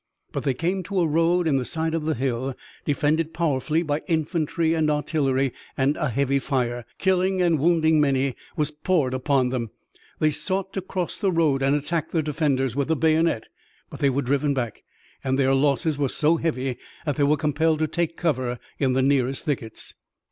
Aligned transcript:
But 0.31 0.41
they 0.41 0.55
came 0.55 0.81
to 0.85 0.99
a 0.99 1.05
road 1.05 1.45
in 1.47 1.57
the 1.57 1.63
side 1.63 1.93
of 1.93 2.05
the 2.05 2.15
hill 2.15 2.55
defended 2.85 3.35
powerfully 3.35 3.83
by 3.83 4.01
infantry 4.07 4.73
and 4.73 4.89
artillery, 4.89 5.53
and 5.77 5.95
a 5.95 6.09
heavy 6.09 6.39
fire, 6.39 6.85
killing 6.97 7.39
and 7.39 7.59
wounding 7.59 8.01
many, 8.01 8.33
was 8.57 8.71
poured 8.71 9.13
upon 9.13 9.49
them. 9.49 9.69
They 10.17 10.31
sought 10.31 10.73
to 10.73 10.81
cross 10.81 11.17
the 11.17 11.31
road 11.31 11.61
and 11.61 11.75
attack 11.75 12.09
the 12.09 12.23
defenders 12.23 12.75
with 12.75 12.87
the 12.87 12.95
bayonet, 12.95 13.47
but 13.91 13.99
they 13.99 14.09
were 14.09 14.23
driven 14.23 14.55
back 14.55 14.81
and 15.23 15.37
their 15.37 15.53
losses 15.53 15.99
were 15.99 16.09
so 16.09 16.37
heavy 16.37 16.77
that 17.05 17.17
they 17.17 17.23
were 17.23 17.37
compelled 17.37 17.77
to 17.77 17.87
take 17.87 18.17
cover 18.17 18.57
in 18.79 18.93
the 18.93 19.03
nearest 19.03 19.45
thickets. 19.45 19.93